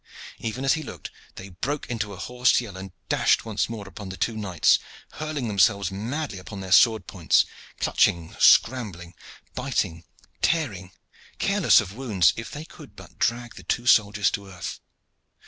[0.39, 4.09] Even as he looked, they broke into a hoarse yell and dashed once more upon
[4.09, 4.79] the two knights,
[5.11, 7.45] hurling themselves madly upon their sword points;
[7.79, 9.13] clutching, scrambling,
[9.53, 10.03] biting,
[10.41, 10.91] tearing,
[11.37, 14.79] careless of wounds if they could but drag the two soldiers to earth.